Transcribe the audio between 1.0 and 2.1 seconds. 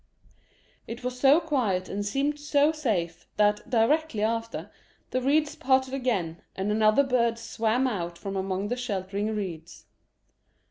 was so quiet and